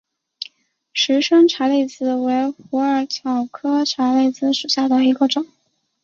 [0.93, 5.45] 石生茶藨子为虎耳草科茶藨子属下的一个种。